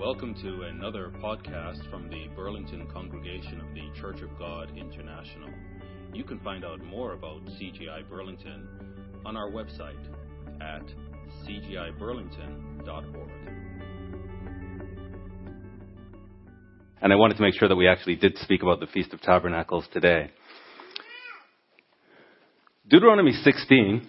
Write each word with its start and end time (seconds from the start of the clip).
Welcome 0.00 0.34
to 0.36 0.62
another 0.62 1.12
podcast 1.22 1.88
from 1.90 2.08
the 2.08 2.28
Burlington 2.34 2.86
congregation 2.90 3.60
of 3.60 3.66
the 3.74 4.00
Church 4.00 4.22
of 4.22 4.30
God 4.38 4.72
International. 4.74 5.50
You 6.14 6.24
can 6.24 6.40
find 6.40 6.64
out 6.64 6.82
more 6.82 7.12
about 7.12 7.44
CGI 7.44 8.08
Burlington 8.08 8.66
on 9.26 9.36
our 9.36 9.50
website 9.50 10.02
at 10.62 10.84
cgiburlington.org. 11.44 13.30
And 17.02 17.12
I 17.12 17.16
wanted 17.16 17.36
to 17.36 17.42
make 17.42 17.52
sure 17.58 17.68
that 17.68 17.76
we 17.76 17.86
actually 17.86 18.16
did 18.16 18.38
speak 18.38 18.62
about 18.62 18.80
the 18.80 18.86
Feast 18.86 19.12
of 19.12 19.20
Tabernacles 19.20 19.84
today. 19.92 20.30
Deuteronomy 22.88 23.32
16, 23.32 24.08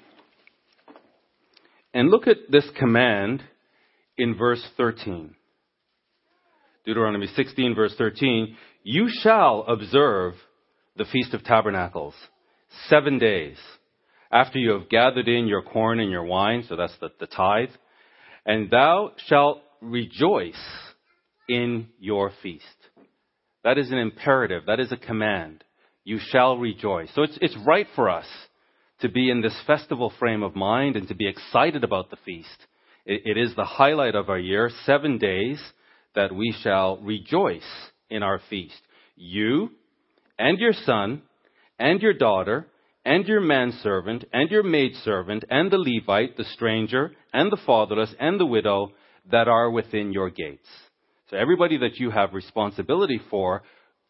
and 1.93 2.09
look 2.09 2.27
at 2.27 2.37
this 2.49 2.69
command 2.79 3.43
in 4.17 4.37
verse 4.37 4.65
13. 4.77 5.35
Deuteronomy 6.85 7.27
16, 7.27 7.75
verse 7.75 7.93
13, 7.97 8.55
you 8.83 9.07
shall 9.21 9.63
observe 9.67 10.33
the 10.97 11.05
Feast 11.05 11.33
of 11.33 11.43
Tabernacles 11.43 12.15
seven 12.89 13.19
days 13.19 13.57
after 14.31 14.57
you 14.57 14.71
have 14.71 14.89
gathered 14.89 15.27
in 15.27 15.47
your 15.47 15.61
corn 15.61 15.99
and 15.99 16.09
your 16.09 16.23
wine, 16.23 16.63
so 16.67 16.75
that's 16.75 16.97
the, 16.99 17.09
the 17.19 17.27
tithe, 17.27 17.69
and 18.45 18.71
thou 18.71 19.11
shalt 19.27 19.61
rejoice 19.81 20.55
in 21.47 21.87
your 21.99 22.31
feast. 22.41 22.65
That 23.63 23.77
is 23.77 23.91
an 23.91 23.97
imperative. 23.97 24.63
That 24.65 24.79
is 24.79 24.91
a 24.91 24.97
command. 24.97 25.63
You 26.03 26.17
shall 26.19 26.57
rejoice. 26.57 27.09
So 27.13 27.23
it's, 27.23 27.37
it's 27.41 27.57
right 27.67 27.87
for 27.95 28.09
us 28.09 28.25
to 29.01 29.09
be 29.09 29.29
in 29.29 29.41
this 29.41 29.55
festival 29.67 30.11
frame 30.17 30.41
of 30.41 30.55
mind 30.55 30.95
and 30.95 31.07
to 31.09 31.15
be 31.15 31.27
excited 31.27 31.83
about 31.83 32.09
the 32.09 32.17
feast. 32.25 32.65
it, 33.05 33.21
it 33.25 33.37
is 33.37 33.55
the 33.55 33.65
highlight 33.65 34.15
of 34.15 34.29
our 34.29 34.39
year, 34.39 34.71
seven 34.85 35.19
days 35.19 35.61
that 36.15 36.33
we 36.33 36.55
shall 36.61 36.97
rejoice 36.97 37.61
in 38.09 38.23
our 38.23 38.39
feast. 38.49 38.81
You 39.15 39.69
and 40.37 40.57
your 40.59 40.73
son 40.73 41.21
and 41.79 42.01
your 42.01 42.13
daughter 42.13 42.67
and 43.05 43.27
your 43.27 43.41
manservant 43.41 44.25
and 44.31 44.49
your 44.49 44.63
maidservant 44.63 45.45
and 45.49 45.71
the 45.71 45.77
Levite, 45.77 46.37
the 46.37 46.43
stranger 46.43 47.11
and 47.33 47.51
the 47.51 47.59
fatherless 47.65 48.13
and 48.19 48.39
the 48.39 48.45
widow 48.45 48.91
that 49.31 49.47
are 49.47 49.69
within 49.69 50.11
your 50.11 50.29
gates. 50.29 50.67
So 51.29 51.37
everybody 51.37 51.77
that 51.77 51.97
you 51.97 52.11
have 52.11 52.33
responsibility 52.33 53.19
for, 53.29 53.63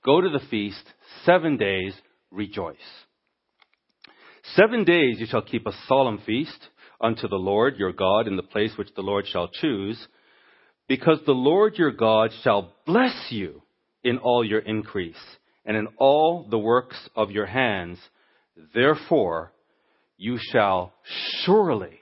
go 0.04 0.22
to 0.22 0.30
the 0.30 0.46
feast, 0.50 0.84
seven 1.26 1.58
days, 1.58 1.94
rejoice. 2.32 2.78
Seven 4.56 4.84
days 4.84 5.20
you 5.20 5.28
shall 5.28 5.44
keep 5.44 5.68
a 5.68 5.74
solemn 5.88 6.20
feast 6.26 6.68
unto 7.00 7.28
the 7.28 7.36
Lord 7.36 7.76
your 7.78 7.94
God 7.94 8.28
in 8.28 8.36
the 8.36 8.44
place 8.44 8.72
which 8.78 8.94
the 8.96 9.02
Lord 9.02 9.28
shall 9.28 9.48
choose 9.48 10.08
because 10.92 11.22
the 11.26 11.32
Lord 11.32 11.78
your 11.78 11.94
God 11.94 12.32
shall 12.44 12.74
bless 12.86 13.28
you 13.30 13.62
in 14.04 14.18
all 14.18 14.44
your 14.44 14.60
increase 14.60 15.16
and 15.66 15.78
in 15.78 15.88
all 15.96 16.46
the 16.50 16.58
works 16.60 16.98
of 17.16 17.32
your 17.32 17.46
hands. 17.46 17.98
Therefore, 18.74 19.54
you 20.18 20.38
shall 20.52 20.92
surely 21.46 22.02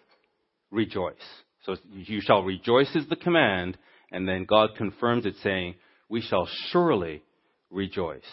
rejoice. 0.71 1.13
So 1.67 1.75
you 1.91 2.19
shall 2.19 2.41
rejoice 2.41 2.89
is 2.95 3.07
the 3.07 3.15
command, 3.15 3.77
and 4.11 4.27
then 4.27 4.45
God 4.45 4.71
confirms 4.75 5.27
it 5.27 5.35
saying, 5.43 5.75
we 6.09 6.21
shall 6.21 6.49
surely 6.71 7.21
rejoice. 7.69 8.23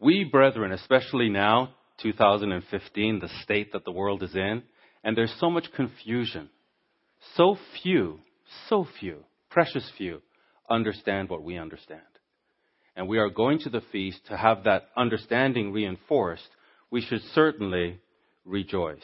We, 0.00 0.24
brethren, 0.24 0.72
especially 0.72 1.28
now, 1.28 1.76
2015, 2.02 3.20
the 3.20 3.28
state 3.44 3.74
that 3.74 3.84
the 3.84 3.92
world 3.92 4.24
is 4.24 4.34
in, 4.34 4.64
and 5.04 5.16
there's 5.16 5.36
so 5.38 5.50
much 5.50 5.66
confusion, 5.76 6.50
so 7.36 7.56
few 7.84 8.18
so 8.68 8.86
few, 8.98 9.24
precious 9.50 9.90
few, 9.96 10.22
understand 10.68 11.28
what 11.28 11.42
we 11.42 11.58
understand. 11.58 12.00
And 12.96 13.08
we 13.08 13.18
are 13.18 13.30
going 13.30 13.58
to 13.60 13.70
the 13.70 13.82
feast 13.92 14.26
to 14.26 14.36
have 14.36 14.64
that 14.64 14.88
understanding 14.96 15.72
reinforced. 15.72 16.48
We 16.90 17.00
should 17.00 17.22
certainly 17.34 18.00
rejoice. 18.44 18.98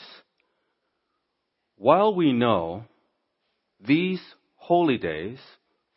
While 1.76 2.14
we 2.14 2.32
know 2.32 2.84
these 3.80 4.20
holy 4.56 4.98
days 4.98 5.38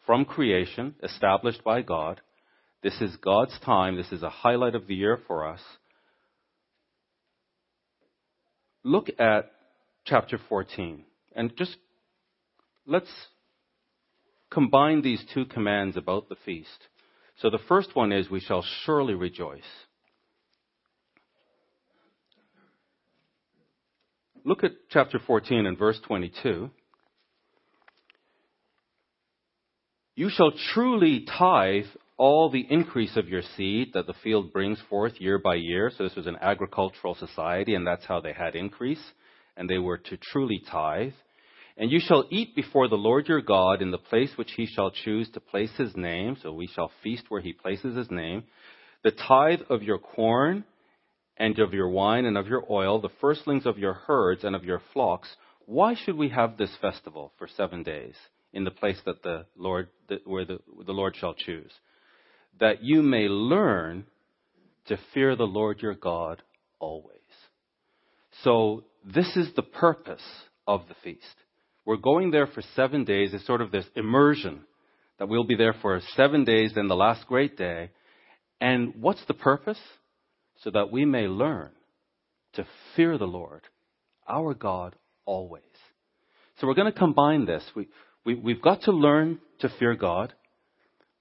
from 0.05 0.25
creation 0.25 0.95
established 1.03 1.63
by 1.63 1.81
God, 1.81 2.21
this 2.83 2.99
is 3.01 3.15
God's 3.17 3.57
time, 3.65 3.97
this 3.97 4.11
is 4.11 4.23
a 4.23 4.29
highlight 4.29 4.75
of 4.75 4.87
the 4.87 4.95
year 4.95 5.19
for 5.27 5.47
us. 5.47 5.61
Look 8.83 9.07
at 9.19 9.51
chapter 10.05 10.39
14 10.49 11.03
and 11.35 11.55
just 11.57 11.75
let's 12.85 13.09
combine 14.49 15.01
these 15.01 15.23
two 15.33 15.45
commands 15.45 15.97
about 15.97 16.29
the 16.29 16.35
feast. 16.45 16.87
So 17.37 17.49
the 17.49 17.59
first 17.67 17.95
one 17.95 18.11
is, 18.11 18.29
we 18.29 18.39
shall 18.39 18.63
surely 18.83 19.13
rejoice. 19.13 19.61
Look 24.43 24.63
at 24.63 24.71
chapter 24.89 25.19
14 25.19 25.65
and 25.65 25.77
verse 25.77 25.99
22. 26.05 26.69
You 30.15 30.29
shall 30.29 30.51
truly 30.73 31.25
tithe 31.25 31.85
all 32.17 32.49
the 32.49 32.65
increase 32.69 33.15
of 33.15 33.29
your 33.29 33.41
seed 33.55 33.91
that 33.93 34.05
the 34.05 34.13
field 34.21 34.51
brings 34.51 34.79
forth 34.89 35.21
year 35.21 35.39
by 35.39 35.55
year. 35.55 35.89
So 35.97 36.03
this 36.03 36.15
was 36.15 36.27
an 36.27 36.37
agricultural 36.41 37.15
society, 37.15 37.75
and 37.75 37.87
that's 37.87 38.05
how 38.05 38.19
they 38.19 38.33
had 38.33 38.55
increase. 38.55 39.01
And 39.55 39.69
they 39.69 39.77
were 39.77 39.97
to 39.97 40.17
truly 40.17 40.61
tithe. 40.69 41.13
And 41.79 41.89
you 41.89 42.01
shall 42.01 42.25
eat 42.29 42.57
before 42.57 42.89
the 42.89 42.95
Lord 42.97 43.29
your 43.29 43.41
God 43.41 43.81
in 43.81 43.89
the 43.89 43.97
place 43.97 44.31
which 44.35 44.51
he 44.57 44.65
shall 44.65 44.91
choose 44.91 45.29
to 45.29 45.39
place 45.39 45.71
his 45.77 45.95
name. 45.95 46.35
So 46.43 46.51
we 46.51 46.67
shall 46.67 46.91
feast 47.01 47.23
where 47.29 47.39
he 47.39 47.53
places 47.53 47.95
his 47.95 48.11
name. 48.11 48.43
The 49.01 49.11
tithe 49.11 49.61
of 49.69 49.81
your 49.81 49.97
corn 49.97 50.65
and 51.37 51.57
of 51.57 51.73
your 51.73 51.87
wine 51.87 52.25
and 52.25 52.37
of 52.37 52.47
your 52.47 52.65
oil, 52.69 52.99
the 52.99 53.09
firstlings 53.21 53.65
of 53.65 53.77
your 53.77 53.93
herds 53.93 54.43
and 54.43 54.57
of 54.57 54.65
your 54.65 54.81
flocks. 54.91 55.33
Why 55.67 55.95
should 55.95 56.17
we 56.17 56.27
have 56.29 56.57
this 56.57 56.75
festival 56.81 57.31
for 57.37 57.47
seven 57.47 57.83
days 57.83 58.15
in 58.51 58.65
the 58.65 58.71
place 58.71 58.99
that 59.05 59.23
the 59.23 59.45
Lord, 59.55 59.87
where 60.25 60.43
the, 60.43 60.59
the 60.85 60.91
Lord 60.91 61.15
shall 61.15 61.33
choose? 61.33 61.71
That 62.59 62.83
you 62.83 63.01
may 63.01 63.29
learn 63.29 64.05
to 64.87 64.99
fear 65.13 65.37
the 65.37 65.43
Lord 65.43 65.81
your 65.81 65.95
God 65.95 66.41
always. 66.79 67.15
So 68.43 68.83
this 69.05 69.37
is 69.37 69.53
the 69.55 69.61
purpose 69.61 70.25
of 70.67 70.81
the 70.89 70.95
feast. 71.05 71.23
We're 71.89 71.97
going 71.97 72.29
there 72.29 72.45
for 72.45 72.61
seven 72.75 73.03
days. 73.03 73.33
It's 73.33 73.47
sort 73.47 73.61
of 73.61 73.71
this 73.71 73.87
immersion 73.95 74.59
that 75.17 75.27
we'll 75.27 75.43
be 75.43 75.55
there 75.55 75.73
for 75.81 75.99
seven 76.15 76.43
days, 76.43 76.73
then 76.75 76.87
the 76.87 76.95
last 76.95 77.25
great 77.25 77.57
day. 77.57 77.89
And 78.61 78.93
what's 79.01 79.25
the 79.25 79.33
purpose? 79.33 79.79
So 80.61 80.69
that 80.69 80.91
we 80.91 81.03
may 81.03 81.23
learn 81.23 81.71
to 82.53 82.67
fear 82.95 83.17
the 83.17 83.25
Lord, 83.25 83.63
our 84.27 84.53
God, 84.53 84.95
always. 85.25 85.63
So 86.59 86.67
we're 86.67 86.75
going 86.75 86.93
to 86.93 86.99
combine 86.99 87.47
this. 87.47 87.63
We, 87.75 87.87
we, 88.23 88.35
we've 88.35 88.61
got 88.61 88.83
to 88.83 88.91
learn 88.91 89.39
to 89.61 89.69
fear 89.79 89.95
God, 89.95 90.31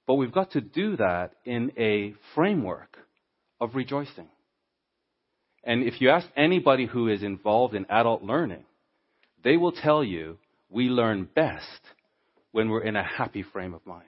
but 0.06 0.16
we've 0.16 0.34
got 0.34 0.50
to 0.50 0.60
do 0.60 0.98
that 0.98 1.30
in 1.46 1.72
a 1.78 2.12
framework 2.34 2.98
of 3.58 3.74
rejoicing. 3.74 4.28
And 5.64 5.82
if 5.84 6.02
you 6.02 6.10
ask 6.10 6.26
anybody 6.36 6.84
who 6.84 7.08
is 7.08 7.22
involved 7.22 7.74
in 7.74 7.86
adult 7.88 8.22
learning, 8.22 8.66
they 9.42 9.56
will 9.56 9.72
tell 9.72 10.04
you 10.04 10.36
we 10.70 10.88
learn 10.88 11.28
best 11.34 11.80
when 12.52 12.68
we're 12.68 12.82
in 12.82 12.96
a 12.96 13.02
happy 13.02 13.42
frame 13.42 13.74
of 13.74 13.84
mind. 13.86 14.04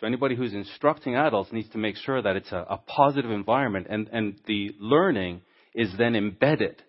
So 0.00 0.06
anybody 0.06 0.34
who's 0.34 0.54
instructing 0.54 1.14
adults 1.14 1.52
needs 1.52 1.68
to 1.70 1.78
make 1.78 1.96
sure 1.96 2.22
that 2.22 2.36
it's 2.36 2.52
a, 2.52 2.64
a 2.70 2.78
positive 2.78 3.30
environment 3.30 3.86
and, 3.90 4.08
and 4.10 4.40
the 4.46 4.70
learning 4.80 5.42
is 5.74 5.92
then 5.98 6.16
embedded 6.16 6.82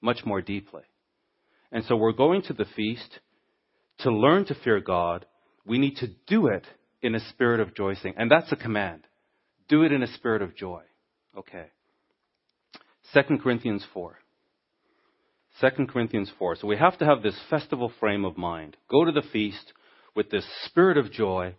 much 0.00 0.24
more 0.24 0.40
deeply. 0.40 0.82
And 1.72 1.84
so 1.84 1.96
we're 1.96 2.12
going 2.12 2.42
to 2.42 2.52
the 2.52 2.66
feast 2.76 3.18
to 4.00 4.10
learn 4.12 4.44
to 4.46 4.54
fear 4.62 4.80
God. 4.80 5.26
We 5.66 5.78
need 5.78 5.96
to 5.96 6.08
do 6.26 6.46
it 6.46 6.66
in 7.00 7.14
a 7.14 7.28
spirit 7.30 7.60
of 7.60 7.68
rejoicing. 7.68 8.14
And 8.16 8.30
that's 8.30 8.52
a 8.52 8.56
command. 8.56 9.06
Do 9.68 9.82
it 9.82 9.92
in 9.92 10.02
a 10.02 10.12
spirit 10.14 10.42
of 10.42 10.54
joy. 10.54 10.82
Okay. 11.36 11.66
2 13.14 13.38
Corinthians 13.38 13.84
4. 13.92 14.18
2 15.60 15.86
Corinthians 15.86 16.30
4. 16.38 16.56
So 16.56 16.66
we 16.66 16.76
have 16.76 16.98
to 16.98 17.04
have 17.04 17.22
this 17.22 17.38
festival 17.50 17.92
frame 18.00 18.24
of 18.24 18.36
mind. 18.36 18.76
Go 18.90 19.04
to 19.04 19.12
the 19.12 19.26
feast 19.32 19.72
with 20.14 20.30
this 20.30 20.46
spirit 20.66 20.96
of 20.98 21.12
joy, 21.12 21.54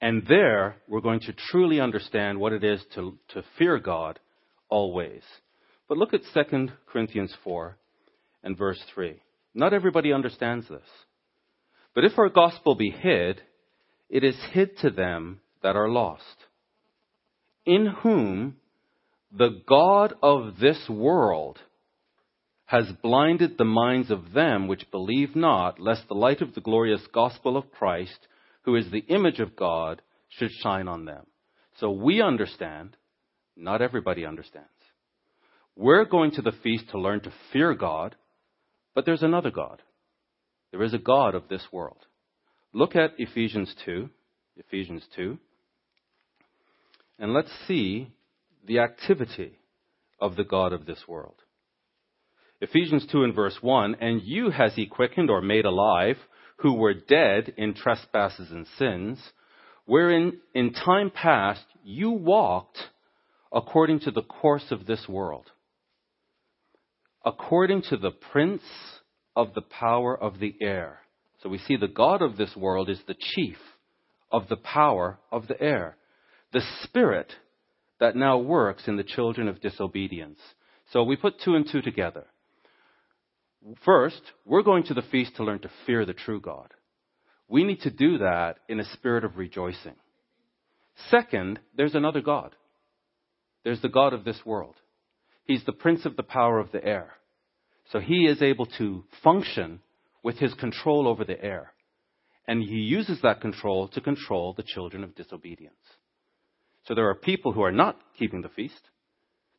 and 0.00 0.24
there 0.28 0.76
we're 0.88 1.00
going 1.00 1.20
to 1.20 1.32
truly 1.32 1.80
understand 1.80 2.38
what 2.38 2.52
it 2.52 2.64
is 2.64 2.82
to, 2.94 3.18
to 3.28 3.42
fear 3.58 3.78
God 3.78 4.18
always. 4.68 5.22
But 5.88 5.98
look 5.98 6.14
at 6.14 6.22
2 6.34 6.68
Corinthians 6.86 7.34
4 7.44 7.76
and 8.42 8.56
verse 8.56 8.82
3. 8.94 9.20
Not 9.54 9.74
everybody 9.74 10.12
understands 10.12 10.68
this. 10.68 10.86
But 11.94 12.04
if 12.04 12.18
our 12.18 12.30
gospel 12.30 12.74
be 12.74 12.90
hid, 12.90 13.42
it 14.08 14.24
is 14.24 14.36
hid 14.52 14.78
to 14.78 14.90
them 14.90 15.40
that 15.62 15.76
are 15.76 15.88
lost, 15.88 16.24
in 17.64 17.86
whom 17.86 18.56
the 19.30 19.62
God 19.66 20.14
of 20.22 20.58
this 20.58 20.88
world 20.88 21.58
has 22.72 22.90
blinded 23.02 23.58
the 23.58 23.66
minds 23.66 24.10
of 24.10 24.32
them 24.32 24.66
which 24.66 24.90
believe 24.90 25.36
not, 25.36 25.78
lest 25.78 26.08
the 26.08 26.14
light 26.14 26.40
of 26.40 26.54
the 26.54 26.60
glorious 26.62 27.02
gospel 27.12 27.58
of 27.58 27.70
Christ, 27.70 28.18
who 28.62 28.76
is 28.76 28.90
the 28.90 29.04
image 29.14 29.40
of 29.40 29.54
God, 29.54 30.00
should 30.30 30.50
shine 30.50 30.88
on 30.88 31.04
them. 31.04 31.26
So 31.80 31.90
we 31.90 32.22
understand, 32.22 32.96
not 33.58 33.82
everybody 33.82 34.24
understands. 34.24 34.68
We're 35.76 36.06
going 36.06 36.30
to 36.30 36.40
the 36.40 36.54
feast 36.62 36.88
to 36.92 36.98
learn 36.98 37.20
to 37.20 37.32
fear 37.52 37.74
God, 37.74 38.16
but 38.94 39.04
there's 39.04 39.22
another 39.22 39.50
God. 39.50 39.82
There 40.70 40.82
is 40.82 40.94
a 40.94 40.98
God 40.98 41.34
of 41.34 41.48
this 41.50 41.66
world. 41.72 41.98
Look 42.72 42.96
at 42.96 43.10
Ephesians 43.18 43.74
2. 43.84 44.08
Ephesians 44.56 45.04
2. 45.14 45.36
And 47.18 47.34
let's 47.34 47.52
see 47.68 48.08
the 48.66 48.78
activity 48.78 49.58
of 50.18 50.36
the 50.36 50.44
God 50.44 50.72
of 50.72 50.86
this 50.86 51.04
world. 51.06 51.41
Ephesians 52.62 53.04
2 53.10 53.24
and 53.24 53.34
verse 53.34 53.58
1 53.60 53.96
And 54.00 54.22
you 54.22 54.50
has 54.50 54.72
he 54.76 54.86
quickened 54.86 55.28
or 55.28 55.42
made 55.42 55.64
alive, 55.64 56.16
who 56.58 56.74
were 56.74 56.94
dead 56.94 57.52
in 57.56 57.74
trespasses 57.74 58.52
and 58.52 58.68
sins, 58.78 59.18
wherein 59.84 60.38
in 60.54 60.72
time 60.72 61.10
past 61.10 61.64
you 61.82 62.12
walked 62.12 62.78
according 63.52 63.98
to 63.98 64.12
the 64.12 64.22
course 64.22 64.66
of 64.70 64.86
this 64.86 65.08
world, 65.08 65.50
according 67.24 67.82
to 67.82 67.96
the 67.96 68.12
prince 68.12 68.62
of 69.34 69.54
the 69.54 69.62
power 69.62 70.16
of 70.16 70.38
the 70.38 70.54
air. 70.62 71.00
So 71.42 71.48
we 71.48 71.58
see 71.58 71.74
the 71.74 71.88
God 71.88 72.22
of 72.22 72.36
this 72.36 72.54
world 72.54 72.88
is 72.88 73.00
the 73.08 73.16
chief 73.18 73.58
of 74.30 74.48
the 74.48 74.56
power 74.56 75.18
of 75.32 75.48
the 75.48 75.60
air, 75.60 75.96
the 76.52 76.62
spirit 76.84 77.32
that 77.98 78.14
now 78.14 78.38
works 78.38 78.86
in 78.86 78.96
the 78.96 79.02
children 79.02 79.48
of 79.48 79.60
disobedience. 79.60 80.38
So 80.92 81.02
we 81.02 81.16
put 81.16 81.40
two 81.40 81.56
and 81.56 81.68
two 81.68 81.82
together. 81.82 82.26
First, 83.84 84.22
we're 84.44 84.62
going 84.62 84.84
to 84.84 84.94
the 84.94 85.02
feast 85.02 85.36
to 85.36 85.44
learn 85.44 85.60
to 85.60 85.70
fear 85.86 86.04
the 86.04 86.14
true 86.14 86.40
God. 86.40 86.72
We 87.48 87.64
need 87.64 87.80
to 87.82 87.90
do 87.90 88.18
that 88.18 88.56
in 88.68 88.80
a 88.80 88.92
spirit 88.94 89.24
of 89.24 89.36
rejoicing. 89.36 89.94
Second, 91.10 91.60
there's 91.76 91.94
another 91.94 92.20
God. 92.20 92.54
There's 93.64 93.80
the 93.80 93.88
God 93.88 94.12
of 94.12 94.24
this 94.24 94.40
world. 94.44 94.74
He's 95.44 95.64
the 95.64 95.72
prince 95.72 96.04
of 96.04 96.16
the 96.16 96.22
power 96.22 96.58
of 96.58 96.72
the 96.72 96.84
air. 96.84 97.12
So 97.90 98.00
he 98.00 98.26
is 98.26 98.42
able 98.42 98.66
to 98.78 99.04
function 99.22 99.80
with 100.22 100.38
his 100.38 100.54
control 100.54 101.08
over 101.08 101.24
the 101.24 101.42
air. 101.42 101.72
And 102.46 102.62
he 102.62 102.76
uses 102.76 103.20
that 103.22 103.40
control 103.40 103.88
to 103.88 104.00
control 104.00 104.54
the 104.56 104.64
children 104.64 105.04
of 105.04 105.14
disobedience. 105.14 105.74
So 106.86 106.94
there 106.94 107.08
are 107.08 107.14
people 107.14 107.52
who 107.52 107.62
are 107.62 107.72
not 107.72 107.98
keeping 108.18 108.42
the 108.42 108.48
feast. 108.48 108.80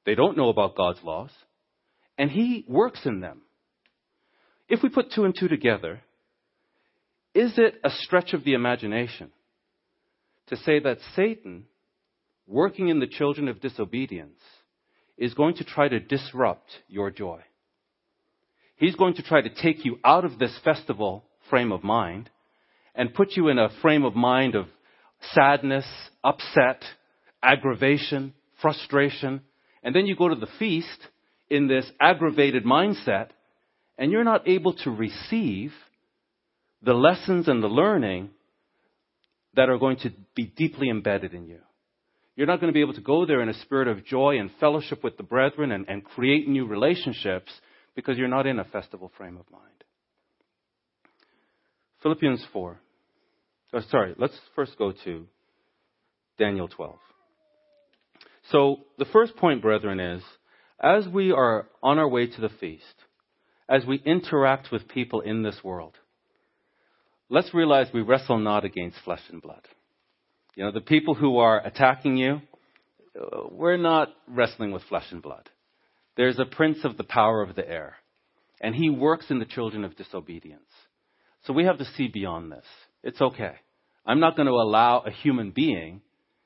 They 0.06 0.16
don't 0.16 0.38
know 0.38 0.50
about 0.50 0.76
God's 0.76 1.02
laws. 1.04 1.32
And 2.18 2.30
he 2.30 2.66
works 2.68 3.00
in 3.06 3.22
them. 3.22 3.44
If 4.74 4.81
we 4.81 4.90
put 4.90 5.12
two 5.12 5.24
and 5.24 5.36
two 5.40 5.48
together, 5.48 6.02
is 7.36 7.60
it 7.60 7.75
a 7.84 7.92
stretch 7.92 8.34
of 8.34 8.44
the 8.44 8.56
imagination 8.56 9.30
to 10.48 10.58
say 10.58 10.80
that 10.80 10.98
Satan, 11.16 11.66
working 12.48 12.88
in 12.88 13.00
the 13.00 13.06
children 13.06 13.48
of 13.50 13.62
disobedience, 13.62 14.40
is 15.16 15.36
going 15.36 15.58
to 15.58 15.64
try 15.64 15.90
to 15.90 16.00
disrupt 16.00 16.72
your 16.88 17.12
joy? 17.12 17.42
He's 18.75 18.96
going 18.96 19.14
to 19.14 19.22
try 19.22 19.42
to 19.42 19.54
take 19.54 19.86
you 19.86 20.00
out 20.04 20.25
of 20.25 20.40
this 20.40 20.58
festival 20.64 21.24
frame 21.52 21.72
of 21.72 21.84
mind 21.84 22.31
and 22.96 23.14
put 23.14 23.34
you 23.38 23.50
in 23.50 23.60
a 23.60 23.69
frame 23.84 24.04
of 24.04 24.16
mind 24.16 24.56
of 24.56 24.66
sadness, 25.34 25.86
upset, 26.24 26.81
aggravation, 27.44 28.34
frustration. 28.60 29.42
And 29.84 29.96
then 29.96 30.08
you 30.08 30.16
go 30.16 30.30
to 30.30 30.36
the 30.36 30.50
feast 30.58 31.10
in 31.48 31.68
this 31.68 31.86
aggravated 32.02 32.66
mindset 32.66 33.28
and 33.98 34.12
you're 34.12 34.24
not 34.24 34.48
able 34.48 34.74
to 34.74 34.92
receive 34.92 35.72
the 36.81 36.94
lessons 36.94 37.48
and 37.48 37.63
the 37.63 37.68
learning 37.68 38.30
that 39.56 39.69
are 39.69 39.78
going 39.78 39.98
to 39.98 40.12
be 40.36 40.45
deeply 40.45 40.90
embedded 40.90 41.34
in 41.34 41.45
you. 41.48 41.60
You're 42.36 42.48
not 42.48 42.60
going 42.60 42.72
to 42.72 42.75
be 42.75 42.81
able 42.81 42.95
to 42.95 43.01
go 43.01 43.25
there 43.25 43.42
in 43.42 43.50
a 43.50 43.54
spirit 43.62 43.88
of 43.88 44.06
joy 44.06 44.40
and 44.40 44.50
fellowship 44.60 45.04
with 45.04 45.18
the 45.18 45.24
brethren 45.24 45.72
and, 45.72 45.88
and 45.88 46.04
create 46.04 46.48
new 46.48 46.66
relationships 46.66 47.51
because 47.95 48.18
you're 48.18 48.28
not 48.28 48.48
in 48.48 48.60
a 48.60 48.63
festival 48.63 49.12
frame 49.18 49.38
of 49.38 49.50
mind. 49.51 49.84
Philippians 52.01 52.44
4. 52.51 52.80
Oh, 53.74 53.80
sorry, 53.90 54.16
let's 54.18 54.38
first 54.56 54.78
go 54.78 54.94
to 55.04 55.25
Daniel 56.38 56.68
12. 56.68 56.95
So, 58.51 58.78
the 58.98 59.06
first 59.06 59.38
point, 59.38 59.62
brethren, 59.62 60.00
is 60.00 60.22
as 60.80 61.07
we 61.07 61.31
are 61.31 61.68
on 61.81 61.98
our 61.98 62.07
way 62.07 62.28
to 62.28 62.42
the 62.42 62.50
feast, 62.60 62.84
as 63.69 63.86
we 63.86 64.01
interact 64.06 64.71
with 64.71 64.88
people 64.88 65.21
in 65.21 65.44
this 65.44 65.63
world, 65.63 65.95
let's 67.30 67.54
realize 67.54 67.88
we 67.94 68.01
wrestle 68.01 68.38
not 68.38 68.65
against 68.65 68.98
flesh 69.04 69.21
and 69.30 69.42
blood. 69.42 69.68
You 70.56 70.65
know, 70.65 70.71
the 70.71 70.81
people 70.81 71.15
who 71.15 71.38
are 71.38 71.65
attacking 71.65 72.18
you, 72.18 72.42
uh, 73.19 73.48
we're 73.51 73.77
not 73.77 74.10
wrestling 74.27 74.71
with 74.71 74.83
flesh 74.83 75.06
and 75.12 75.21
blood. 75.21 75.50
There's 76.15 76.39
a 76.39 76.45
prince 76.45 76.80
of 76.83 76.98
the 76.98 77.04
power 77.04 77.42
of 77.42 77.56
the 77.56 77.68
air, 77.68 77.95
and 78.62 78.75
he 78.75 78.89
works 78.89 79.25
in 79.30 79.39
the 79.39 79.45
children 79.45 79.83
of 79.83 79.95
disobedience. 79.95 80.62
So 81.45 81.54
we 81.54 81.66
have 81.66 81.80
to 81.80 81.86
see 81.98 82.07
beyond 82.07 82.51
this. 82.51 82.66
It's 83.01 83.19
okay. 83.19 83.56
I'm 84.06 84.19
not 84.19 84.36
going 84.36 84.48
to 84.48 84.54
allow 84.54 85.00
a 85.00 85.12
human 85.12 85.51
being 85.51 86.01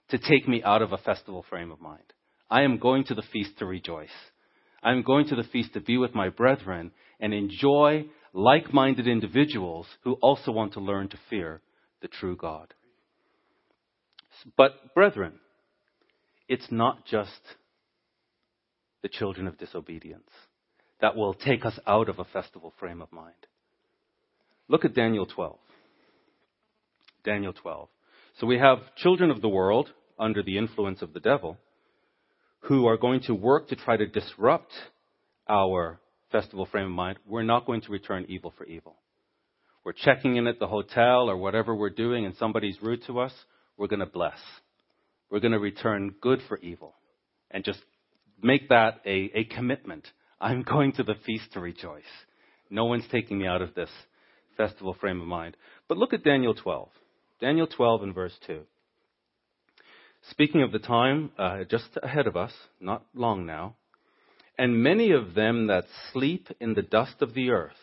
to 0.10 0.18
take 0.18 0.48
me 0.48 0.64
out 0.64 0.82
of 0.82 0.94
a 0.94 0.98
festival 0.98 1.46
frame 1.50 1.72
of 1.72 1.82
mind. 1.82 2.04
I 2.50 2.62
am 2.62 2.78
going 2.78 3.04
to 3.06 3.16
the 3.16 3.24
feast 3.34 3.60
to 3.60 3.66
rejoice. 3.66 4.10
I'm 4.82 5.04
going 5.04 5.28
to 5.28 5.36
the 5.36 5.44
feast 5.44 5.74
to 5.74 5.82
be 5.82 5.98
with 5.98 6.16
my 6.16 6.30
brethren 6.30 6.92
and 7.20 7.34
enjoy 7.34 8.06
like 8.34 8.74
minded 8.74 9.08
individuals 9.08 9.88
who 10.04 10.14
also 10.14 10.52
want 10.52 10.74
to 10.74 10.80
learn 10.80 11.10
to 11.10 11.18
fear 11.30 11.62
the 12.02 12.08
true 12.08 12.36
God. 12.36 12.74
But, 14.56 14.94
brethren, 14.94 15.40
it's 16.48 16.68
not 16.70 17.06
just 17.06 17.32
the 19.02 19.10
children 19.10 19.48
of 19.48 19.58
disobedience 19.58 20.30
that 21.02 21.16
will 21.16 21.34
take 21.34 21.66
us 21.66 21.80
out 21.88 22.10
of 22.10 22.20
a 22.20 22.26
festival 22.26 22.74
frame 22.80 23.02
of 23.02 23.12
mind. 23.12 23.34
Look 24.68 24.86
at 24.86 24.94
Daniel 24.94 25.26
12. 25.26 25.58
Daniel 27.24 27.54
12. 27.54 27.90
So 28.40 28.48
we 28.48 28.60
have 28.60 28.96
children 28.96 29.32
of 29.32 29.42
the 29.42 29.50
world 29.50 29.90
under 30.20 30.44
the 30.44 30.58
influence 30.58 31.02
of 31.02 31.14
the 31.14 31.20
devil 31.20 31.58
who 32.62 32.88
are 32.88 32.98
going 32.98 33.22
to 33.22 33.34
work 33.34 33.70
to 33.70 33.76
try 33.76 33.98
to 33.98 34.08
disrupt 34.08 34.72
our 35.48 36.00
festival 36.32 36.66
frame 36.66 36.86
of 36.86 36.92
mind. 36.92 37.20
We're 37.26 37.44
not 37.44 37.66
going 37.66 37.82
to 37.82 37.92
return 37.92 38.26
evil 38.28 38.54
for 38.58 38.66
evil. 38.66 38.96
We're 39.84 39.94
checking 39.94 40.36
in 40.36 40.48
at 40.48 40.60
the 40.60 40.68
hotel 40.68 41.30
or 41.30 41.38
whatever 41.38 41.74
we're 41.74 41.90
doing 41.90 42.26
and 42.26 42.36
somebody's 42.36 42.82
rude 42.82 43.04
to 43.08 43.20
us, 43.20 43.32
we're 43.78 43.88
going 43.88 44.02
to 44.02 44.06
bless. 44.06 44.38
We're 45.30 45.40
going 45.40 45.54
to 45.54 45.60
return 45.60 46.16
good 46.22 46.42
for 46.48 46.58
evil 46.60 46.96
and 47.52 47.64
just 47.64 47.80
make 48.42 48.70
that 48.70 49.02
a, 49.06 49.32
a 49.34 49.44
commitment. 49.46 50.06
I'm 50.40 50.64
going 50.64 50.94
to 50.94 51.04
the 51.04 51.16
feast 51.26 51.54
to 51.54 51.60
rejoice. 51.60 52.04
No 52.70 52.86
one's 52.86 53.08
taking 53.12 53.40
me 53.40 53.48
out 53.48 53.62
of 53.62 53.76
this 53.76 53.90
festival 54.58 54.96
frame 55.00 55.22
of 55.22 55.28
mind. 55.28 55.56
But 55.88 55.98
look 55.98 56.14
at 56.14 56.24
Daniel 56.24 56.54
12. 56.54 56.90
Daniel 57.40 57.68
12 57.68 58.04
and 58.04 58.16
verse 58.16 58.34
2. 58.46 58.62
Speaking 60.32 60.64
of 60.64 60.72
the 60.72 60.80
time 60.80 61.32
uh, 61.38 61.64
just 61.70 61.88
ahead 62.04 62.28
of 62.28 62.36
us, 62.36 62.52
not 62.82 63.06
long 63.14 63.46
now, 63.46 63.76
and 64.58 64.84
many 64.84 65.12
of 65.12 65.34
them 65.34 65.68
that 65.68 65.86
sleep 66.12 66.48
in 66.60 66.74
the 66.74 66.82
dust 66.82 67.22
of 67.22 67.34
the 67.34 67.52
earth. 67.52 67.74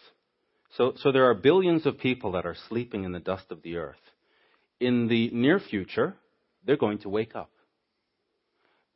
So, 0.77 0.95
so 0.97 1.13
there 1.13 1.31
are 1.31 1.35
billions 1.35 1.87
of 1.87 1.99
people 1.99 2.33
that 2.33 2.47
are 2.47 2.57
sleeping 2.69 3.05
in 3.05 3.13
the 3.13 3.21
dust 3.21 3.47
of 3.51 3.63
the 3.63 3.77
earth. 3.77 4.01
In 4.81 5.07
the 5.07 5.31
near 5.31 5.61
future, 5.61 6.17
they're 6.65 6.77
going 6.77 6.99
to 6.99 7.09
wake 7.09 7.37
up. 7.37 7.51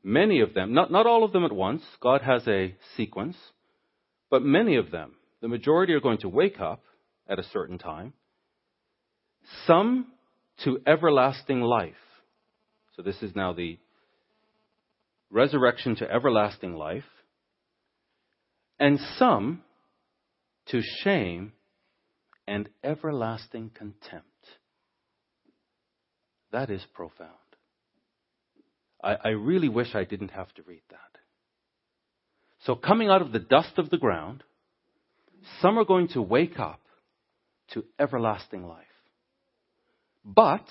Many 0.02 0.40
of 0.40 0.54
them, 0.54 0.74
not, 0.74 0.90
not 0.90 1.06
all 1.06 1.24
of 1.24 1.32
them 1.32 1.44
at 1.44 1.52
once, 1.52 1.82
God 2.00 2.22
has 2.22 2.46
a 2.48 2.74
sequence, 2.96 3.36
but 4.30 4.42
many 4.42 4.76
of 4.76 4.90
them, 4.90 5.14
the 5.40 5.48
majority 5.48 5.92
are 5.92 6.00
going 6.00 6.18
to 6.18 6.28
wake 6.28 6.60
up 6.60 6.82
at 7.28 7.38
a 7.38 7.44
certain 7.44 7.78
time. 7.78 8.12
Some 9.66 10.06
to 10.64 10.80
everlasting 10.86 11.60
life. 11.60 11.94
So 12.96 13.02
this 13.02 13.22
is 13.22 13.36
now 13.36 13.52
the 13.52 13.78
resurrection 15.30 15.94
to 15.96 16.10
everlasting 16.10 16.74
life. 16.74 17.04
And 18.78 18.98
some 19.18 19.62
to 20.68 20.80
shame 21.02 21.52
and 22.46 22.68
everlasting 22.82 23.70
contempt. 23.74 24.26
That 26.52 26.70
is 26.70 26.82
profound. 26.94 27.32
I, 29.02 29.16
I 29.24 29.28
really 29.30 29.68
wish 29.68 29.94
I 29.94 30.04
didn't 30.04 30.30
have 30.30 30.52
to 30.54 30.62
read 30.62 30.82
that. 30.90 30.98
So, 32.64 32.74
coming 32.74 33.08
out 33.08 33.22
of 33.22 33.32
the 33.32 33.38
dust 33.38 33.78
of 33.78 33.90
the 33.90 33.98
ground, 33.98 34.42
some 35.60 35.78
are 35.78 35.84
going 35.84 36.08
to 36.08 36.22
wake 36.22 36.58
up 36.58 36.80
to 37.74 37.84
everlasting 37.98 38.64
life. 38.64 38.84
But, 40.24 40.66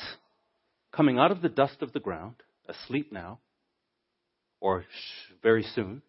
coming 0.92 1.18
out 1.18 1.32
of 1.32 1.42
the 1.42 1.50
dust 1.50 1.82
of 1.82 1.94
the 1.94 2.00
ground, 2.00 2.36
asleep 2.68 3.12
now, 3.12 3.40
or 4.60 4.84
very 5.42 5.64
soon, 5.76 6.02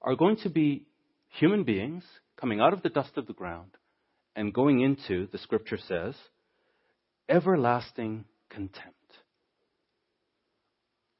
are 0.00 0.14
going 0.14 0.36
to 0.38 0.48
be 0.48 0.86
human 1.28 1.64
beings 1.64 2.04
coming 2.40 2.60
out 2.60 2.72
of 2.72 2.82
the 2.82 2.88
dust 2.88 3.16
of 3.16 3.26
the 3.26 3.32
ground 3.32 3.70
and 4.34 4.52
going 4.52 4.80
into, 4.80 5.28
the 5.32 5.38
scripture 5.38 5.78
says, 5.88 6.14
everlasting 7.28 8.24
contempt. 8.50 8.92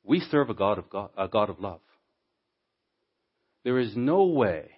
We 0.05 0.21
serve 0.21 0.51
a 0.51 0.55
God 0.55 0.79
of, 0.79 0.89
God, 0.89 1.11
a 1.17 1.29
God 1.29 1.51
of 1.51 1.61
love. 1.61 1.81
There 3.65 3.79
is 3.79 3.97
no 3.97 4.25
way 4.27 4.71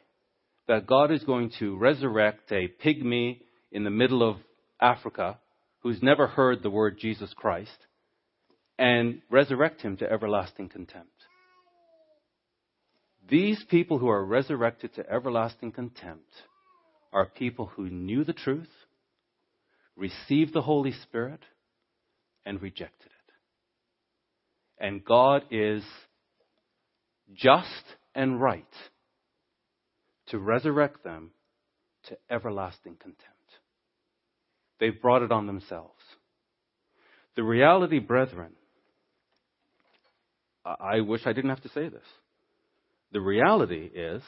that 0.66 0.86
God 0.86 1.10
is 1.10 1.22
going 1.24 1.52
to 1.58 1.76
resurrect 1.76 2.50
a 2.52 2.68
pygmy 2.84 3.40
in 3.70 3.84
the 3.84 3.90
middle 3.90 4.28
of 4.28 4.36
Africa 4.80 5.38
who's 5.80 6.02
never 6.02 6.26
heard 6.26 6.62
the 6.62 6.70
word 6.70 6.98
Jesus 6.98 7.32
Christ 7.34 7.76
and 8.78 9.20
resurrect 9.30 9.82
him 9.82 9.96
to 9.98 10.10
everlasting 10.10 10.68
contempt. 10.68 11.17
These 13.28 13.62
people 13.68 13.98
who 13.98 14.08
are 14.08 14.24
resurrected 14.24 14.94
to 14.94 15.10
everlasting 15.10 15.72
contempt 15.72 16.32
are 17.12 17.26
people 17.26 17.66
who 17.66 17.90
knew 17.90 18.24
the 18.24 18.32
truth, 18.32 18.70
received 19.96 20.54
the 20.54 20.62
Holy 20.62 20.92
Spirit, 20.92 21.40
and 22.46 22.62
rejected 22.62 23.06
it. 23.06 24.84
And 24.84 25.04
God 25.04 25.42
is 25.50 25.82
just 27.34 27.84
and 28.14 28.40
right 28.40 28.64
to 30.28 30.38
resurrect 30.38 31.04
them 31.04 31.32
to 32.04 32.16
everlasting 32.30 32.96
contempt. 32.96 33.24
They've 34.80 35.00
brought 35.00 35.22
it 35.22 35.32
on 35.32 35.46
themselves. 35.46 36.00
The 37.36 37.42
reality, 37.42 37.98
brethren, 37.98 38.52
I 40.64 41.00
wish 41.00 41.22
I 41.26 41.32
didn't 41.32 41.50
have 41.50 41.62
to 41.62 41.68
say 41.70 41.88
this. 41.88 42.06
The 43.12 43.20
reality 43.20 43.90
is 43.94 44.22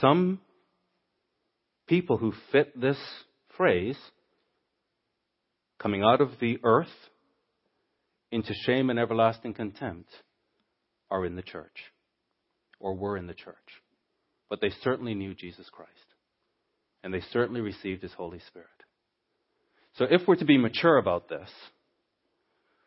some 0.00 0.40
people 1.88 2.16
who 2.16 2.32
fit 2.52 2.80
this 2.80 2.98
phrase, 3.56 3.98
coming 5.78 6.02
out 6.02 6.20
of 6.20 6.30
the 6.40 6.58
earth 6.62 6.86
into 8.30 8.54
shame 8.66 8.88
and 8.88 8.98
everlasting 8.98 9.54
contempt, 9.54 10.10
are 11.10 11.26
in 11.26 11.36
the 11.36 11.42
church 11.42 11.76
or 12.78 12.94
were 12.94 13.16
in 13.16 13.26
the 13.26 13.34
church. 13.34 13.56
But 14.48 14.60
they 14.60 14.70
certainly 14.82 15.14
knew 15.14 15.34
Jesus 15.34 15.68
Christ. 15.70 15.90
And 17.02 17.12
they 17.12 17.22
certainly 17.32 17.60
received 17.60 18.02
his 18.02 18.12
Holy 18.12 18.40
Spirit. 18.46 18.68
So 19.96 20.06
if 20.08 20.22
we're 20.26 20.36
to 20.36 20.44
be 20.44 20.56
mature 20.56 20.98
about 20.98 21.28
this, 21.28 21.48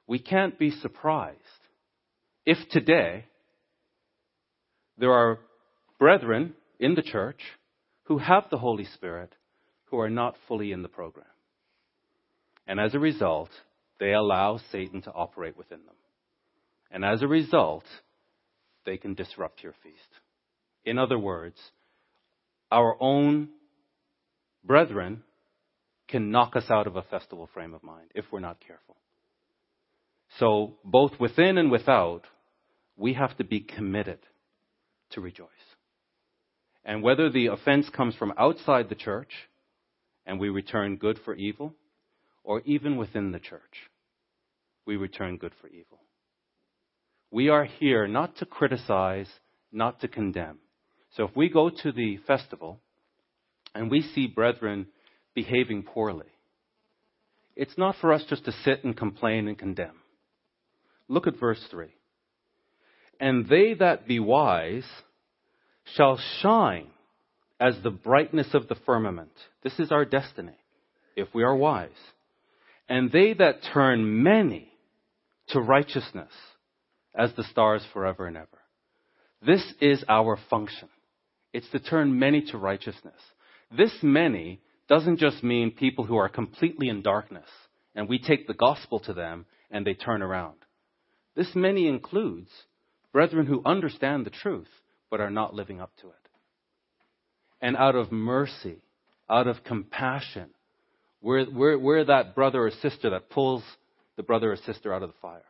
we 0.07 0.19
can't 0.19 0.57
be 0.57 0.71
surprised 0.71 1.39
if 2.45 2.57
today 2.69 3.25
there 4.97 5.11
are 5.11 5.39
brethren 5.99 6.53
in 6.79 6.95
the 6.95 7.01
church 7.01 7.41
who 8.03 8.17
have 8.17 8.43
the 8.49 8.57
Holy 8.57 8.85
Spirit 8.85 9.33
who 9.85 9.99
are 9.99 10.09
not 10.09 10.35
fully 10.47 10.71
in 10.71 10.81
the 10.81 10.89
program. 10.89 11.25
And 12.67 12.79
as 12.79 12.93
a 12.93 12.99
result, 12.99 13.49
they 13.99 14.13
allow 14.13 14.59
Satan 14.71 15.01
to 15.03 15.11
operate 15.11 15.57
within 15.57 15.79
them. 15.85 15.95
And 16.91 17.03
as 17.03 17.21
a 17.21 17.27
result, 17.27 17.83
they 18.85 18.97
can 18.97 19.13
disrupt 19.13 19.63
your 19.63 19.73
feast. 19.83 19.99
In 20.83 20.97
other 20.97 21.17
words, 21.17 21.57
our 22.71 22.95
own 22.99 23.49
brethren 24.63 25.23
can 26.07 26.31
knock 26.31 26.55
us 26.55 26.69
out 26.69 26.87
of 26.87 26.95
a 26.95 27.01
festival 27.03 27.49
frame 27.53 27.73
of 27.73 27.83
mind 27.83 28.09
if 28.13 28.25
we're 28.31 28.39
not 28.39 28.59
careful. 28.65 28.95
So, 30.39 30.75
both 30.83 31.11
within 31.19 31.57
and 31.57 31.71
without, 31.71 32.23
we 32.97 33.13
have 33.13 33.35
to 33.37 33.43
be 33.43 33.59
committed 33.59 34.19
to 35.11 35.21
rejoice. 35.21 35.49
And 36.83 37.01
whether 37.01 37.29
the 37.29 37.47
offense 37.47 37.89
comes 37.89 38.15
from 38.15 38.33
outside 38.37 38.89
the 38.89 38.95
church 38.95 39.31
and 40.25 40.39
we 40.39 40.49
return 40.49 40.97
good 40.97 41.19
for 41.23 41.35
evil, 41.35 41.73
or 42.43 42.61
even 42.65 42.95
within 42.95 43.31
the 43.31 43.39
church, 43.39 43.61
we 44.85 44.95
return 44.95 45.37
good 45.37 45.53
for 45.61 45.67
evil. 45.67 45.99
We 47.31 47.49
are 47.49 47.65
here 47.65 48.07
not 48.07 48.37
to 48.37 48.45
criticize, 48.45 49.29
not 49.71 50.01
to 50.01 50.07
condemn. 50.07 50.59
So 51.15 51.23
if 51.23 51.35
we 51.35 51.49
go 51.49 51.69
to 51.69 51.91
the 51.91 52.17
festival 52.27 52.79
and 53.73 53.89
we 53.89 54.01
see 54.01 54.27
brethren 54.27 54.87
behaving 55.33 55.83
poorly, 55.83 56.27
it's 57.55 57.77
not 57.77 57.95
for 57.99 58.13
us 58.13 58.23
just 58.29 58.45
to 58.45 58.51
sit 58.51 58.83
and 58.83 58.95
complain 58.95 59.47
and 59.47 59.57
condemn. 59.57 59.95
Look 61.07 61.27
at 61.27 61.39
verse 61.39 61.63
3. 61.71 61.87
And 63.19 63.47
they 63.47 63.73
that 63.75 64.07
be 64.07 64.19
wise 64.19 64.85
shall 65.95 66.19
shine 66.41 66.87
as 67.59 67.75
the 67.81 67.91
brightness 67.91 68.53
of 68.53 68.67
the 68.67 68.75
firmament. 68.85 69.31
This 69.63 69.79
is 69.79 69.91
our 69.91 70.05
destiny, 70.05 70.57
if 71.15 71.27
we 71.33 71.43
are 71.43 71.55
wise. 71.55 71.89
And 72.89 73.11
they 73.11 73.33
that 73.33 73.61
turn 73.73 74.23
many 74.23 74.71
to 75.49 75.59
righteousness 75.59 76.31
as 77.13 77.33
the 77.35 77.43
stars 77.45 77.85
forever 77.93 78.27
and 78.27 78.37
ever. 78.37 78.47
This 79.45 79.63
is 79.79 80.03
our 80.09 80.37
function. 80.49 80.89
It's 81.53 81.69
to 81.69 81.79
turn 81.79 82.19
many 82.19 82.41
to 82.51 82.57
righteousness. 82.57 83.13
This 83.75 83.93
many 84.01 84.61
doesn't 84.89 85.19
just 85.19 85.43
mean 85.43 85.71
people 85.71 86.05
who 86.05 86.17
are 86.17 86.29
completely 86.29 86.89
in 86.89 87.01
darkness 87.01 87.47
and 87.95 88.09
we 88.09 88.19
take 88.19 88.47
the 88.47 88.53
gospel 88.53 88.99
to 89.01 89.13
them 89.13 89.45
and 89.71 89.85
they 89.85 89.93
turn 89.93 90.21
around. 90.21 90.57
This 91.35 91.49
many 91.55 91.87
includes 91.87 92.49
brethren 93.15 93.45
who 93.45 93.61
understand 93.65 94.25
the 94.25 94.29
truth 94.29 94.67
but 95.09 95.21
are 95.21 95.29
not 95.29 95.53
living 95.53 95.79
up 95.79 95.89
to 96.01 96.07
it. 96.07 96.29
And 97.61 97.77
out 97.77 97.95
of 97.95 98.11
mercy, 98.11 98.79
out 99.29 99.47
of 99.47 99.63
compassion, 99.63 100.49
we're, 101.21 101.49
we're, 101.49 101.79
we're 101.79 102.03
that 102.03 102.35
brother 102.35 102.67
or 102.67 102.71
sister 102.71 103.11
that 103.11 103.29
pulls 103.29 103.63
the 104.17 104.23
brother 104.23 104.51
or 104.51 104.57
sister 104.57 104.93
out 104.93 105.01
of 105.01 105.11
the 105.11 105.15
fire. 105.21 105.45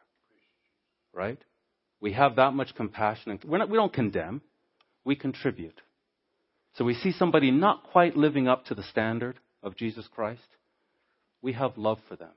Right? 1.11 1.39
We 1.99 2.13
have 2.13 2.35
that 2.35 2.53
much 2.53 2.75
compassion. 2.75 3.39
Not, 3.43 3.67
we 3.67 3.77
don't 3.77 3.91
condemn, 3.91 4.43
we 5.03 5.15
contribute. 5.15 5.81
So 6.75 6.85
we 6.85 6.93
see 6.93 7.13
somebody 7.13 7.49
not 7.49 7.85
quite 7.91 8.15
living 8.15 8.47
up 8.47 8.65
to 8.65 8.75
the 8.75 8.83
standard 8.83 9.39
of 9.63 9.75
Jesus 9.75 10.07
Christ. 10.13 10.43
We 11.41 11.53
have 11.53 11.79
love 11.79 11.97
for 12.07 12.15
them. 12.15 12.33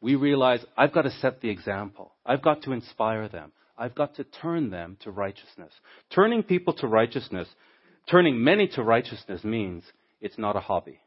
We 0.00 0.16
realize 0.16 0.58
I've 0.76 0.92
got 0.92 1.02
to 1.02 1.12
set 1.12 1.40
the 1.40 1.50
example. 1.50 2.14
I've 2.26 2.42
got 2.42 2.62
to 2.62 2.72
inspire 2.72 3.28
them. 3.28 3.52
I've 3.78 3.94
got 3.94 4.16
to 4.16 4.24
turn 4.24 4.70
them 4.70 4.96
to 5.02 5.10
righteousness. 5.10 5.72
Turning 6.10 6.42
people 6.42 6.74
to 6.74 6.88
righteousness, 6.88 7.48
turning 8.10 8.42
many 8.42 8.66
to 8.68 8.82
righteousness 8.82 9.44
means 9.44 9.84
it's 10.20 10.36
not 10.36 10.56
a 10.56 10.60
hobby. 10.60 10.98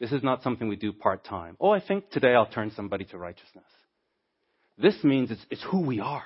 This 0.00 0.12
is 0.12 0.22
not 0.22 0.42
something 0.42 0.68
we 0.68 0.76
do 0.76 0.92
part 0.92 1.24
time. 1.24 1.56
Oh, 1.60 1.70
I 1.70 1.80
think 1.80 2.10
today 2.10 2.34
I'll 2.34 2.46
turn 2.46 2.72
somebody 2.74 3.04
to 3.06 3.18
righteousness. 3.18 3.64
This 4.78 4.96
means 5.02 5.30
it's, 5.30 5.44
it's 5.50 5.64
who 5.70 5.80
we 5.80 6.00
are. 6.00 6.24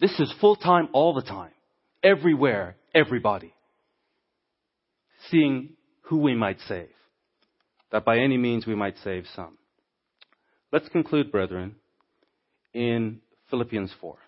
This 0.00 0.12
is 0.20 0.32
full 0.40 0.56
time 0.56 0.88
all 0.92 1.14
the 1.14 1.22
time. 1.22 1.50
Everywhere, 2.02 2.76
everybody. 2.94 3.52
Seeing 5.30 5.70
who 6.02 6.18
we 6.18 6.34
might 6.34 6.58
save. 6.68 6.90
That 7.90 8.04
by 8.04 8.18
any 8.18 8.36
means 8.36 8.66
we 8.66 8.74
might 8.74 8.96
save 9.02 9.24
some. 9.34 9.56
Let's 10.70 10.88
conclude, 10.90 11.32
brethren, 11.32 11.76
in 12.74 13.20
Philippians 13.50 13.92
4. 14.00 14.18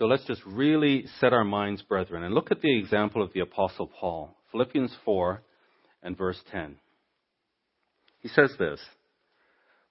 So 0.00 0.06
let's 0.06 0.24
just 0.24 0.40
really 0.46 1.04
set 1.20 1.34
our 1.34 1.44
minds, 1.44 1.82
brethren, 1.82 2.22
and 2.22 2.34
look 2.34 2.50
at 2.50 2.62
the 2.62 2.78
example 2.78 3.22
of 3.22 3.34
the 3.34 3.40
Apostle 3.40 3.86
Paul. 3.86 4.34
Philippians 4.50 4.96
4 5.04 5.42
and 6.02 6.16
verse 6.16 6.40
10. 6.50 6.76
He 8.20 8.28
says 8.28 8.50
this 8.58 8.80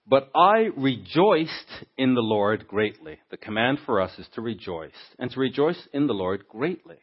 But 0.07 0.31
I 0.33 0.69
rejoiced 0.75 1.85
in 1.95 2.15
the 2.15 2.23
Lord 2.23 2.67
greatly. 2.67 3.19
The 3.29 3.37
command 3.37 3.81
for 3.85 4.01
us 4.01 4.17
is 4.17 4.27
to 4.33 4.41
rejoice, 4.41 4.97
and 5.19 5.29
to 5.29 5.39
rejoice 5.39 5.79
in 5.93 6.07
the 6.07 6.15
Lord 6.15 6.47
greatly. 6.49 6.97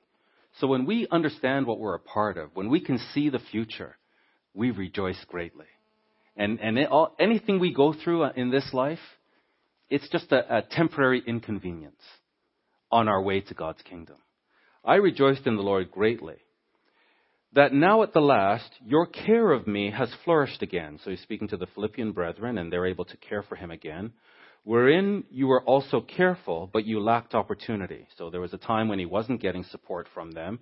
So 0.59 0.67
when 0.67 0.85
we 0.85 1.07
understand 1.13 1.69
what 1.69 1.79
we're 1.79 1.95
a 1.95 2.01
part 2.01 2.37
of, 2.37 2.57
when 2.57 2.71
we 2.71 2.81
can 2.81 2.99
see 3.15 3.31
the 3.31 3.39
future, 3.39 3.97
we 4.53 4.73
rejoice 4.73 5.25
greatly. 5.29 5.67
And, 6.37 6.59
and 6.59 6.77
it, 6.77 6.89
all, 6.91 7.15
anything 7.21 7.61
we 7.61 7.73
go 7.73 7.93
through 7.93 8.25
in 8.33 8.51
this 8.51 8.69
life, 8.73 8.99
it's 9.89 10.09
just 10.09 10.33
a, 10.33 10.57
a 10.57 10.63
temporary 10.63 11.23
inconvenience 11.25 12.03
on 12.91 13.09
our 13.09 13.21
way 13.23 13.41
to 13.41 13.55
God's 13.55 13.83
kingdom. 13.83 14.17
I 14.85 14.97
rejoiced 14.97 15.47
in 15.47 15.57
the 15.57 15.63
Lord 15.63 15.91
greatly 15.91 16.37
that 17.57 17.73
now 17.73 18.03
at 18.03 18.13
the 18.13 18.21
last 18.21 18.71
your 18.85 19.07
care 19.07 19.51
of 19.51 19.67
me 19.67 19.91
has 19.91 20.11
flourished 20.25 20.63
again. 20.63 21.01
So 21.03 21.11
he's 21.11 21.23
speaking 21.23 21.49
to 21.49 21.57
the 21.57 21.67
Philippian 21.75 22.13
brethren, 22.13 22.59
and 22.59 22.71
they're 22.71 22.87
able 22.87 23.07
to 23.07 23.17
care 23.17 23.43
for 23.43 23.57
him 23.57 23.71
again. 23.71 24.13
Wherein 24.63 25.25
you 25.31 25.47
were 25.47 25.63
also 25.63 26.01
careful, 26.01 26.69
but 26.73 26.85
you 26.85 27.01
lacked 27.01 27.35
opportunity. 27.35 28.09
So 28.19 28.31
there 28.31 28.41
was 28.41 28.53
a 28.53 28.59
time 28.59 28.89
when 28.89 28.99
he 28.99 29.07
wasn't 29.07 29.41
getting 29.41 29.65
support 29.65 30.07
from 30.13 30.33
them, 30.33 30.59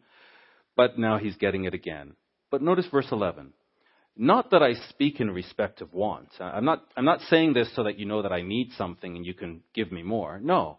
but 0.76 0.98
now 0.98 1.18
he's 1.18 1.36
getting 1.36 1.64
it 1.64 1.74
again. 1.74 2.14
But 2.50 2.62
notice 2.62 2.86
verse 2.92 3.08
11. 3.10 3.52
Not 4.16 4.52
that 4.52 4.62
I 4.62 4.74
speak 4.90 5.20
in 5.20 5.30
respect 5.30 5.80
of 5.80 5.92
want. 5.92 6.28
I'm 6.38 6.64
not, 6.64 6.84
I'm 6.96 7.04
not 7.04 7.22
saying 7.22 7.54
this 7.54 7.74
so 7.74 7.82
that 7.84 7.98
you 7.98 8.04
know 8.04 8.22
that 8.22 8.32
I 8.32 8.42
need 8.42 8.70
something 8.78 9.16
and 9.16 9.26
you 9.26 9.34
can 9.34 9.62
give 9.74 9.90
me 9.90 10.04
more. 10.04 10.38
No. 10.38 10.78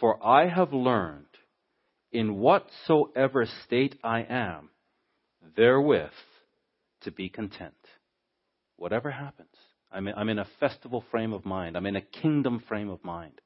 For 0.00 0.24
I 0.24 0.48
have 0.48 0.72
learned 0.72 1.24
in 2.12 2.36
whatsoever 2.36 3.46
state 3.64 3.98
I 4.02 4.20
am, 4.28 4.70
therewith 5.56 6.10
to 7.02 7.10
be 7.10 7.28
content. 7.28 7.74
Whatever 8.76 9.10
happens. 9.10 9.48
I'm 9.92 10.28
in, 10.28 10.38
a 10.38 10.46
festival 10.60 11.04
frame 11.10 11.32
of 11.32 11.46
mind. 11.46 11.76
I'm 11.76 11.86
in 11.86 11.96
a 11.96 12.02
kingdom 12.02 12.62
frame 12.68 12.90
of 12.90 13.02
mind. 13.04 13.40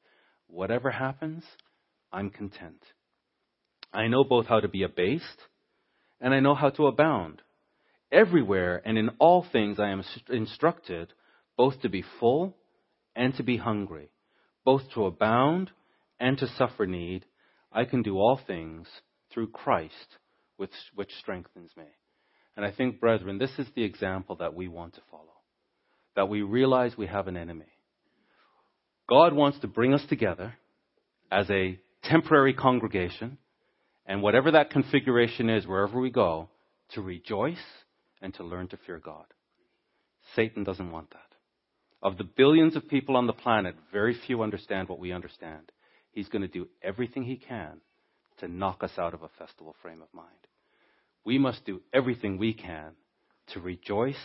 Whatever 0.49 0.91
happens, 0.91 1.45
I'm 2.13 2.31
content. 2.31 2.83
I 3.93 4.09
know 4.09 4.25
both 4.25 4.47
how 4.47 4.59
to 4.61 4.69
be 4.69 4.83
abased 4.83 5.25
and 6.21 6.35
I 6.35 6.41
know 6.41 6.55
how 6.55 6.71
to 6.71 6.87
abound. 6.87 7.43
Everywhere 8.11 8.83
and 8.85 8.99
in 8.99 9.11
all 9.21 9.47
things 9.53 9.79
I 9.79 9.91
am 9.91 10.03
instructed 10.29 11.13
both 11.57 11.81
to 11.83 11.89
be 11.89 12.05
full 12.19 12.57
and 13.15 13.35
to 13.37 13.43
be 13.45 13.57
hungry, 13.57 14.11
both 14.65 14.83
to 14.95 15.07
abound 15.07 15.71
and 16.21 16.39
to 16.39 16.47
suffer 16.57 16.87
need. 16.87 17.25
I 17.73 17.85
can 17.85 18.03
do 18.03 18.19
all 18.19 18.39
things 18.47 18.87
through 19.33 19.49
Christ, 19.49 19.95
which, 20.57 20.71
which 20.95 21.11
strengthens 21.19 21.71
me. 21.77 21.85
And 22.57 22.65
I 22.65 22.71
think, 22.71 23.01
brethren, 23.01 23.39
this 23.39 23.53
is 23.59 23.67
the 23.75 23.85
example 23.85 24.37
that 24.37 24.55
we 24.55 24.69
want 24.69 24.95
to 24.95 25.01
follow. 25.11 25.25
That 26.17 26.29
we 26.29 26.43
realize 26.43 26.97
we 26.97 27.07
have 27.07 27.27
an 27.27 27.37
enemy. 27.37 27.73
God 29.09 29.33
wants 29.33 29.59
to 29.61 29.67
bring 29.67 29.95
us 29.95 30.05
together 30.09 30.55
as 31.33 31.49
a 31.51 31.79
temporary 32.05 32.55
congregation, 32.55 33.39
and 34.07 34.23
whatever 34.23 34.53
that 34.53 34.71
configuration 34.71 35.49
is, 35.49 35.67
wherever 35.67 36.01
we 36.01 36.11
go, 36.11 36.49
to 36.93 37.01
rejoice 37.01 37.57
and 38.21 38.35
to 38.35 38.45
learn 38.45 38.69
to 38.69 38.79
fear 38.87 38.99
God. 38.99 39.25
Satan 40.35 40.65
doesn't 40.65 40.91
want 40.91 41.11
that. 41.11 41.19
Of 42.03 42.19
the 42.19 42.25
billions 42.25 42.77
of 42.77 42.89
people 42.89 43.17
on 43.17 43.27
the 43.27 43.33
planet, 43.33 43.75
very 43.93 44.17
few 44.27 44.43
understand 44.43 44.89
what 44.89 44.99
we 44.99 45.13
understand. 45.13 45.71
He's 46.13 46.29
going 46.29 46.43
to 46.43 46.49
do 46.49 46.69
everything 46.83 47.25
he 47.25 47.37
can 47.37 47.81
to 48.39 48.49
knock 48.49 48.83
us 48.83 48.99
out 48.99 49.15
of 49.15 49.23
a 49.23 49.31
festival 49.39 49.75
frame 49.83 50.03
of 50.03 50.13
mind. 50.13 50.29
We 51.25 51.39
must 51.39 51.65
do 51.65 51.83
everything 51.93 52.39
we 52.39 52.55
can 52.55 52.93
to 53.49 53.61
rejoice, 53.61 54.17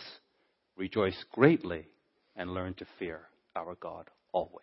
rejoice 0.76 1.24
greatly, 1.32 1.88
and 2.34 2.54
learn 2.54 2.74
to 2.74 2.86
fear 2.98 3.28
our 3.54 3.74
God 3.74 4.08
always. 4.32 4.62